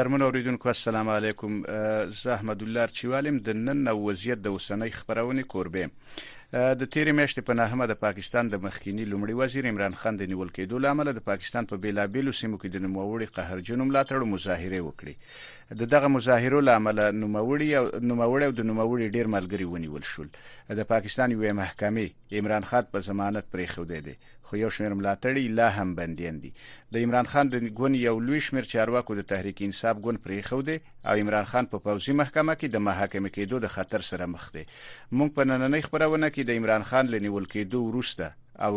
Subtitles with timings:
[0.00, 1.56] قدرمن اوریدونکو السلام علیکم
[2.22, 7.44] زه احمد الله چوالم د نن نو وضعیت د اوسنۍ خبرونه کوربه د تیرې میاشتې
[7.50, 11.26] په نهمه د پاکستان د مخکینی لومړي وزیر عمران خان د نیول کېدو لامل د
[11.28, 16.98] پاکستان په بیلابیلو سیمو کې د نوموړي قهرجنو ملاتړو مظاهره وکړه د دغه مظاهرو لامل
[17.16, 20.28] نوموړي او نوموړي او د نوموړي ډیر ملګری ونیول شول
[20.78, 22.06] د پاکستان یو محکمې
[22.38, 24.14] عمران خان په ضمانت پرې خوده دي
[24.48, 26.50] خو یو شمیر ملاتړي لا هم بندیان دي
[26.92, 30.76] د عمران خان د ګون یو لوی شمیر چارواکو د تحریک انصاف ګون پرې خوده
[31.08, 34.64] او عمران خان په پوځي محکمه کې د محاکمې کېدو د خطر سره مخ دي
[34.66, 38.72] مونږ په نننۍ خبرونه کې د عمران خان لنیول کېدو ورسته او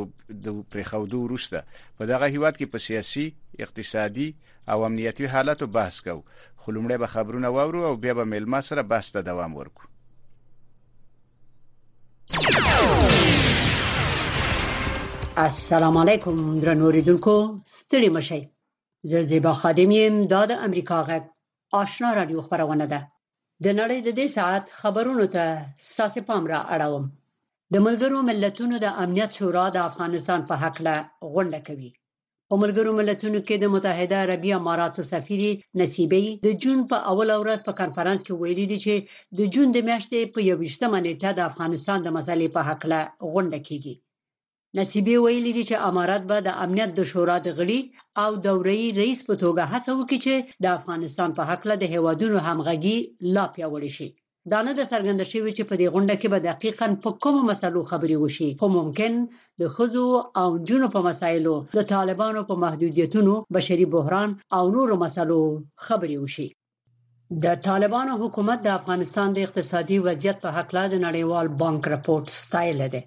[0.45, 1.61] د پرخودو وروسته
[1.97, 3.25] په دغه هیواد کې په سیاسي
[3.65, 4.27] اقتصادي
[4.71, 6.15] او امنیتي حالاتو بحث کو
[6.61, 9.83] خلومړی به خبرونه واورو او بیا به ملما سره بحث ته دوام ورکو
[15.47, 17.35] السلام علیکم درنوریدونکو
[17.75, 18.41] ستړي مشي
[19.11, 21.23] زه زیبا خادمیم دا د امریکا غږ
[21.81, 22.99] آشنا رادیو خبرونه ده
[23.63, 25.43] د نړۍ د دې ساعت خبرونو ته
[25.87, 27.05] ستاسو پام را اړوم
[27.73, 30.93] د ملګرو ملتونو د امنیت شورا د افغانستان په هکله
[31.33, 31.89] غونډه کوي
[32.49, 35.41] په ملګرو ملتونو کې د متحده عربی اماراتو سفیر
[35.81, 38.95] نصیبی د جون په اوله ورځ په کانفرنس کې ویلي دي چې
[39.38, 42.99] د جون د میاشتې په 28مه نیټه د افغانستان د مسلې په هکله
[43.31, 43.94] غونډه کیږي
[44.79, 47.79] نصیبی ویلي دي چې امارات به د امنیت د شورا د غړي
[48.23, 52.97] او دوري رئیس په توګه هڅه وکړي چې د افغانستان په هکله د هیوادونو همغږي
[53.35, 54.09] لا پیاوړې شي
[54.52, 57.81] دا نه د سرګند شوی چې په دې غونډه کې به دقیقا په کومو مسلو
[57.91, 59.13] خبري وشي خو ممکن
[59.62, 60.07] د خزو
[60.41, 65.40] او جنو په مسایلو د طالبانو په محدودیتونو بشري بحران او نورو مسلو
[65.85, 66.47] خبري وشي
[67.44, 72.79] د طالبانو حکومت د افغانستان د اقتصادي وضعیت په حق له نړیوال بانک رپورت ستایل
[72.94, 73.01] دی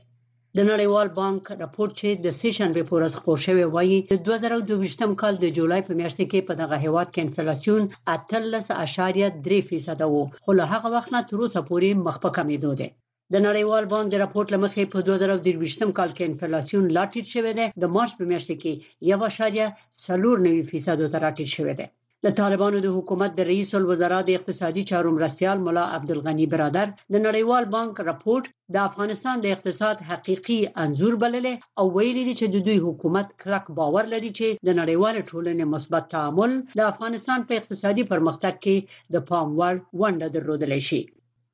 [0.59, 5.35] د نړیوال بانک راپور چې د سیشن به پورس خپور شوی وایي د 2022م کال
[5.41, 10.89] د جولای په میاشت کې په دغه هیواد کې انفلیسیون 13.3% وو خو له هغه
[10.97, 12.89] وخت نه تر اوسه پورې مخ په کمیدو دی
[13.35, 17.67] د نړیوال بانک د راپورټ لمخې په 2022م کال کې انفلیسیون لا ټیټ شوی دی
[17.83, 18.73] د مارچ په میاشت کې
[19.13, 21.87] 1.49% ته راټیټ شوی دی
[22.27, 27.15] د طالبانو د حکومت د رئیس الوزرا د اقتصادي چارو مرستيال مولا عبدالغنی برادر د
[27.27, 28.45] نړیوال بانک راپورټ
[28.75, 33.65] د افغانستان د اقتصاد حقيقي انزور بللی او ویلي دي چې د دوی حکومت کلک
[33.79, 36.51] باور لري چې د نړیوال ټولنې مثبت تعامل
[36.81, 38.77] د افغانستان په اقتصادي پرمختګ کې
[39.17, 41.03] د پام وړ ونډه درلودلی شي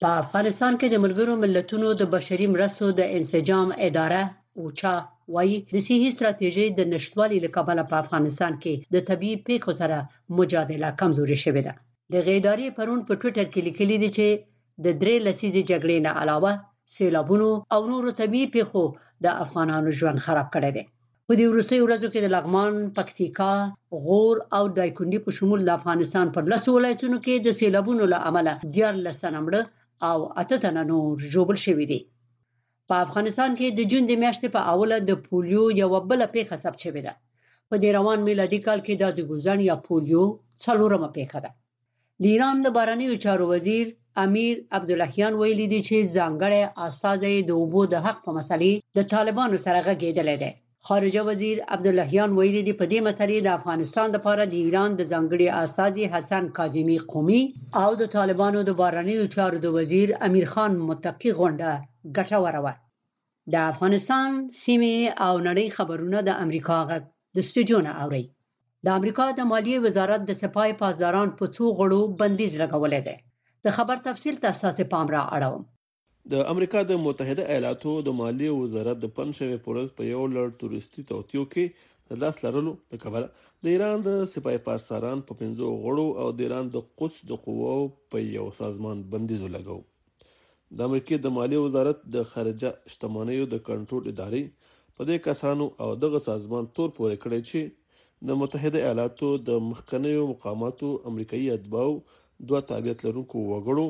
[0.04, 4.22] په افغانستان کې د ملګرو ملتونو د بشري مرستو د انسجام اداره
[4.60, 4.94] اوچا
[5.34, 9.96] وایي د سیاسي ستراتیژۍ د نشټوالي له کبله په افغانستان کې د طبي پیښو سره
[10.38, 11.72] مجادله کمزوري شوې ده
[12.14, 14.26] د غیداری پرون په ټوئیټر کې لیکلي دي چې
[14.84, 16.50] د درې لسیزې جګړې نه علاوه
[16.94, 18.82] سیلابونو او نورو طبي پیښو
[19.24, 20.84] د افغانانو ژوند خراب کړی دی
[21.28, 23.52] په دې وروستۍ ورځو کې د لغمان، پکتیکا،
[24.04, 28.52] غور او دایکنډي په شمول د افغانستان پر لس ولایتونو کې د سیلابونو له امله
[28.76, 29.62] ډیر لسنمړه
[30.10, 32.00] او اته تنه نور جوړ شوې دي
[32.88, 36.78] په افغانستان کې د جون د میاشتې په اوله د پولیو یو بل پیښه ثبت
[36.84, 37.12] شوې ده
[37.68, 40.24] په دې روان میلادي کال کې د ګوزن یا پولیو
[40.64, 41.50] څلورمه پیښه ده
[42.20, 43.86] د ایران د بارنیو چارو وزیر
[44.24, 49.56] امیر عبداللهیان ویلي دی چې ځانګړی استاد د اوبو د حق په مسلې د طالبانو
[49.66, 50.52] سره غږیدل دی
[50.88, 55.46] خارجه وزیر عبداللهیان ویلي دی په دې مسلې د افغانستان لپاره د ایران د ځنګړي
[55.64, 57.42] استاذي حسن کاظمی قومي
[57.82, 61.70] او د طالبانو د بارنیو چارو د وزیر امیر خان متقی غونډه
[62.16, 62.74] ګټوره وه
[63.52, 64.28] د افغانستان
[64.64, 67.02] سیمه او نړۍ خبرونه د امریکا غږ
[67.36, 68.24] د سټوډیونه اوري
[68.84, 73.14] د امریکا د مالیه وزارت د سپای پاسداران په څو غړو بندیز لګولې ده
[73.64, 75.62] د خبر تفصیل تاسو ته پام را اړوم
[76.30, 81.02] د امریکا د متحده ایالاتو د مالیې وزارت د پنځه پورز په یو لړ تورستي
[81.10, 81.64] توتیو کې
[82.10, 83.24] د لاس لرلو د کبل
[83.66, 87.72] د ایران د سپای پاساران په پنځو غړو او د ایران د قدس د قوو
[88.14, 89.80] په یو سازمان بندیز لګاو
[90.76, 94.42] د امریکا د مالیې وزارت د خارجه شتمنیو د کنټرول ادارې
[94.96, 100.26] په دې کسانو او دغه سازمان تور پورې کړی چې د متحده ایالاتو د مخکنیو
[100.32, 102.00] مقاماتو امریکایي ادباو
[102.48, 103.86] دوه تابعیت لرونکو وګړو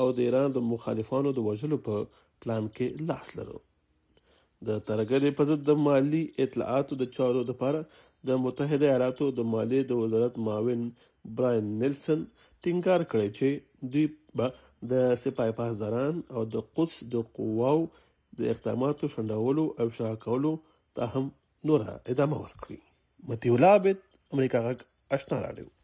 [0.00, 2.00] او د ایران د مخالفانو د وژلو په
[2.42, 3.58] پلان کې لاس لرو
[4.66, 7.80] د ترګلې په ضد د مالی اطلاعاتو د چارو لپاره
[8.28, 10.82] د متحده ایالاتو د مالی د وزارت معاون
[11.38, 12.22] براین نیلسن
[12.64, 14.06] ټینګار کړی چې دوی
[14.36, 14.46] به
[14.92, 17.82] د سپای پاسداران او د قدس د قواو
[18.38, 20.52] د اقداماتو شنډولو او شا کولو
[20.98, 21.24] ته هم
[21.70, 22.78] نوره ادامه ورکړي
[23.30, 23.96] متیولا عبد
[24.34, 24.84] امریکا غک
[25.16, 25.74] اشنا راډیو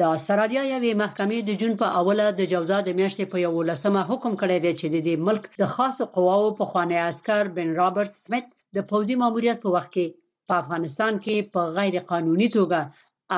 [0.00, 4.32] د استرالیا یوې محکمې د جون په اوله د جوزا د میاشتې په 11مه حکم
[4.42, 8.46] کړی دی چې د ملک د خاصو قواو په خوانی عسكر بن رابرټ سمټ
[8.76, 10.06] د پوځي ماموریت په وخت کې
[10.48, 12.80] په افغانستان کې په غیر قانوني توګه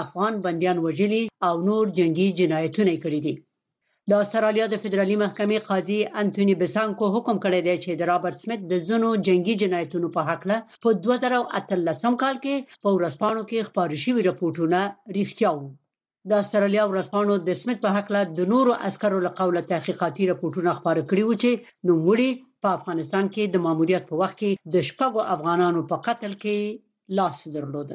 [0.03, 3.35] افغان بنديان وژلي او نور جنگي جنایتونه کړی دي
[4.11, 8.61] د استرالیا د فدرالي محکمې قاضي انټونی بسانکو حکم کړی دی چې د رابرټ سمټ
[8.71, 12.55] د زونو جنگي جنایتونو په حق له په 2013 کال کې
[12.85, 14.79] په ورسپانو کې خبرشي رپورټونه
[15.17, 15.69] ریښتیا وو
[16.31, 18.21] د استرالیا ورځپاڼو د سمت په حق له
[18.53, 21.51] نورو عسکرو له قوله تحقیقاتي راپورټونه خبر کړي و چې
[21.89, 22.31] نوموړي
[22.63, 26.57] په افغانستان کې د ماموریت په وخت کې د شپږو افغانانو په قتل کې
[27.19, 27.91] لاس درلود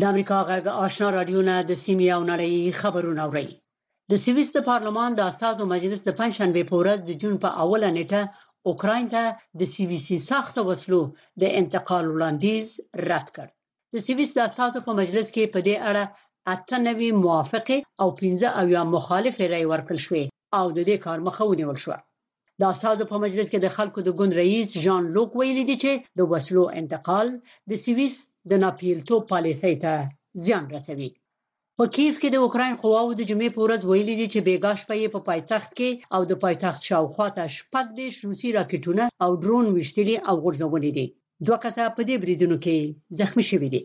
[0.00, 3.48] د امریکا غږ آشنا رادیو نه د سیمې او نړۍ خبرونه اوري
[4.10, 7.88] د سویس د پارلمان د اساسو مجلس د پنځشنبه په ورځ د جون په اوله
[7.98, 8.22] نیټه
[8.68, 9.22] اوکرين ته
[9.60, 11.02] د سویسي ساخته وسلو
[11.42, 12.66] د انتقال وړاندیز
[13.08, 13.46] رد کړ
[13.94, 16.02] د سویس د اساسو په مجلس کې په دې اړه
[16.54, 20.24] اته نوي موافقه او 15 اویا مخالفه رای ورکړل شوې
[20.58, 21.90] او د دې کار مخه ونیول شو
[22.60, 25.92] د استاد په مجلس کې د خلکو د ګوند رئیس جان لوک ویلي دی چې
[26.18, 27.28] د وسلو انتقال
[27.70, 28.14] د سويس
[28.50, 29.92] د ناپیلتو پالیسۍ ته
[30.44, 31.10] زیان رسوي
[31.78, 34.94] په کیف کې د اوکرين قواو د جمعې په ورځ ویلي دي چې بیګاش په
[35.00, 39.30] یې په پا پایتخت کې او د پایتخت شاوخوا ته شپږ د روسي راکټونه او
[39.42, 41.06] درون وشتلي او غورځولې دي
[41.46, 42.76] دوه کسه په دې بریدونو کې
[43.18, 43.82] زخمی شوي دي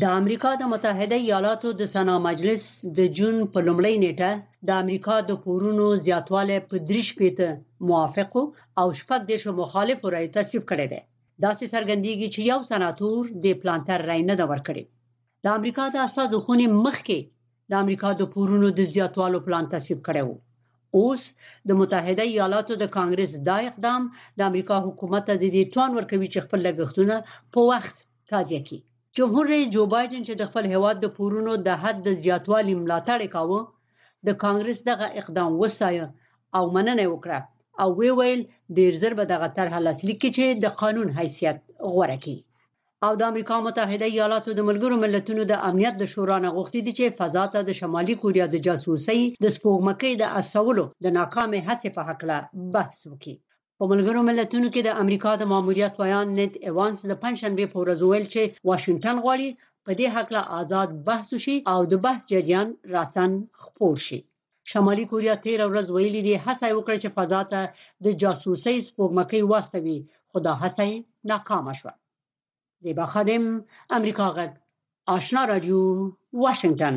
[0.00, 2.62] د امریکا د متحده ایالاتو د سنا مجلس
[2.98, 4.30] د جون په لومړۍ نیټه
[4.68, 7.40] د امریکا د کورونو زیاتوالی په 3.5
[7.88, 8.30] موافق
[8.80, 11.00] او شپږ دیش مخالف رای تصویب کړی دی
[11.42, 14.82] دا سې سرګندېږي چې یو سناتور د پلانټر رای نه دا ورکړي
[15.44, 17.18] د امریکا د اساس خونې مخکې
[17.74, 20.36] د امریکا د کورونو د زیاتوالو پلان تصویب کړی وو
[21.02, 21.22] اوس
[21.68, 24.08] د متحده ایالاتو د کانګرس دا اقدام
[24.38, 27.16] د امریکا حکومت ته د دې توان ورکوي چې خپل لګښتونه
[27.56, 27.96] په وخت
[28.32, 28.80] تازه کړي
[29.18, 33.20] جمهور رئیس جو بایدن چې د خپل هواد د پورونو د حد د زیاتوالي ملاتړ
[33.34, 33.58] کاوه
[34.28, 36.06] د کانګرس دغه اقدام وسایه
[36.60, 37.40] او مننه وکړه
[37.84, 38.40] او وی ویل
[38.78, 41.58] ډیر زر به دغه طرح لاسلیک کړي چې د قانون حیثیت
[41.92, 42.38] غوړه کړي
[43.08, 46.92] او د امریکا متحده ایالاتو د ملګرو ملتونو د امنیت د شورا نه غوښتي دي
[46.98, 51.88] چې فضا ته د شمالي کوریا د جاسوسي د سپوږمکۍ د اسولو د ناکامه هڅې
[51.98, 52.38] په حق له
[52.78, 53.36] بحث وکړي
[53.82, 58.02] په ملګرو ملتونو کې د امریکا د ماموریت ویان نت ایوانس د پنځشنبه په ورځ
[58.10, 59.48] ویل چې واشنگټن غواړي
[59.86, 63.32] په دې حق له آزاد بحث وشي او د بحث جریان راسن
[63.64, 64.20] خپور شي
[64.72, 67.62] شمالي کوریا 13 ورځ ویلي دی هڅه وکړه چې فضا ته
[68.08, 69.98] د جاسوسي سپوږمکۍ واستوي
[70.30, 70.88] خو دا هڅه
[71.32, 71.94] ناکامه شوه
[72.86, 73.44] زیبا خادم
[73.98, 74.50] امریکا غږ
[75.16, 75.80] آشنا رادیو
[76.44, 76.96] واشنگتن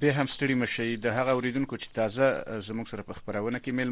[0.00, 2.26] به هم ستړي مشي د هغه اوریدونکو چې تازه
[2.68, 3.90] زموږ سره په خبرونه کې مل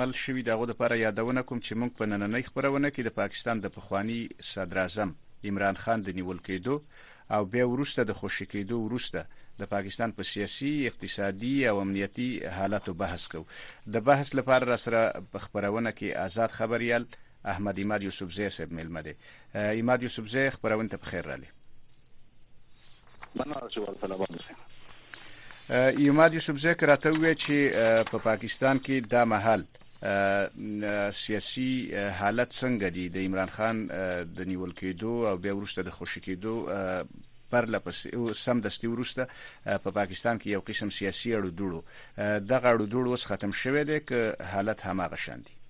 [0.00, 3.72] مل شوې دغه لپاره یادونه کوم چې موږ په نننۍ خبرونه کې د پاکستان د
[3.76, 4.16] پخوانی
[4.48, 5.14] صدر اعظم
[5.50, 9.20] عمران خان د نیول کېدو او بیا ورسته د خوشی کېدو ورسته
[9.62, 13.42] د پاکستان په سیاسي اقتصادي او امنیتی حالاتو بحث کو
[13.96, 15.00] د بحث لپاره سره
[15.32, 17.06] په خبرونه کې آزاد خبريال
[17.54, 19.16] احمد ایماد یوسف زی صاحب ملمه دي
[19.54, 24.71] ایماد یوسف زی خبرونه ته بخیر را لې مننه چې ورته
[25.98, 29.62] یوماد یوسفزیک راته وی چې په پا پاکستان کې دا محل
[31.14, 33.86] سیاسي حالت څنګه دی د عمران خان
[34.36, 36.66] د نیول کېدو او بیا ورسته د خوشی کېدو
[37.50, 38.06] پر لپس
[38.44, 39.28] سم دستي ورسته
[39.64, 41.82] په پا پاکستان کې یو قسم سیاسي اړو دوړو
[42.52, 44.12] دغه اړو دوړو ختم شوه دی ک
[44.52, 45.61] حالت هماغه شاندي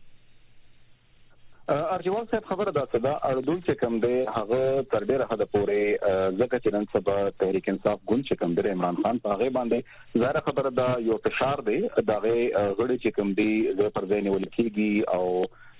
[1.68, 6.58] ارجوان صاحب خبره ده دا اردون چې کم دی هغه تر ډیره حد پورې ځکه
[6.62, 10.42] چې نن سبا تحریک انصاف ګوند چې کم دی عمران خان په هغه باندې زاره
[10.46, 11.78] خبره ده یو فشار دی
[12.08, 12.16] دا
[12.78, 13.50] غړي چې کم دی
[13.94, 15.24] پر ځای نیول کیږي او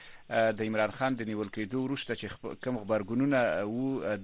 [0.56, 2.26] د عمران خان د نیول کېدو وروسته چې
[2.64, 3.76] کوم خبرګونونه او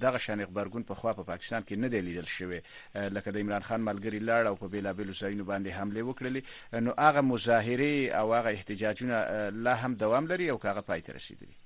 [0.04, 2.60] دغه شان خبرګون په خوا په پاکستان کې نه دی لیدل شوی
[3.18, 6.40] لکه د عمران خان ملګری لاړ او په بیلابیلو ځایونو باندې حمله وکړلې
[6.84, 9.16] نو هغه مظاهره او هغه احتجاجونه
[9.64, 11.56] لا هم دوام لري او هغه پای ته رسیدلی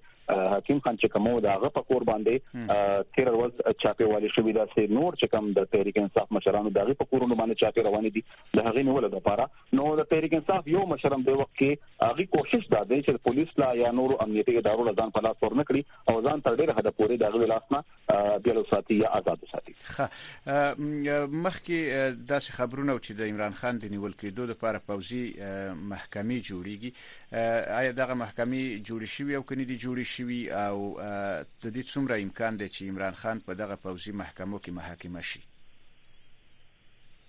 [0.53, 2.81] حکیم خان چې کومو دا هغه په کور باندې
[3.17, 6.97] تیر ورځ چاپی والی شوې ده چې نور چې کوم د تحریک انصاف مشرانو دغه
[7.03, 8.25] په کورونو باندې چاپی روان دي
[8.59, 9.47] د هغه نیولو لپاره
[9.81, 13.55] نو د تحریک انصاف یو مشرم دی وخت کې هغه کوشش دا دی چې پولیس
[13.65, 16.91] لا یا نور امنیتي ادارو له ځان پلاس ورنه کړي او ځان تر ډیره حد
[16.93, 17.81] پورې دغه لاسنه
[18.45, 19.75] بیا وساتي یا آزاد وساتي
[21.45, 21.81] مخ مخکې
[22.33, 25.23] داسې خبرونه چې د عمران خان د نیول کېدو لپاره پوزي
[25.91, 26.91] محکمې جوړیږي
[27.79, 30.77] آیا دغه محکمې جوړې شوې او کني دي جوړې شوې او
[31.63, 35.41] د دې څومره امکان دی چې عمران خان په دغه پوزي محکمو کې محاکمه شي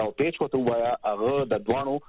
[0.00, 2.00] دا پیچ وته وایا هغه د دوانو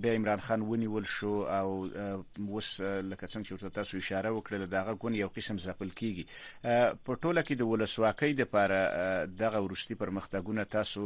[0.00, 1.70] بیا عمران خان ونیول شو او
[2.48, 6.24] اوس لکه څنګه چې تاسو اشاره وکړه دغه ګون یو قسم ځپل کیږي
[7.04, 8.78] په ټوله کې د ولسواکۍ د لپاره
[9.42, 11.02] دغه ورستي پرمختګونه تاسو